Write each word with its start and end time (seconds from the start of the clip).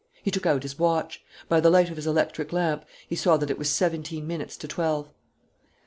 He 0.23 0.31
took 0.31 0.47
out 0.47 0.63
his 0.63 0.79
watch. 0.79 1.23
By 1.47 1.59
the 1.59 1.69
light 1.69 1.91
of 1.91 1.95
his 1.95 2.07
electric 2.07 2.51
lamp 2.51 2.85
he 3.07 3.15
saw 3.15 3.37
that 3.37 3.51
it 3.51 3.59
was 3.59 3.69
seventeen 3.69 4.25
minutes 4.25 4.57
to 4.57 4.67
twelve. 4.67 5.09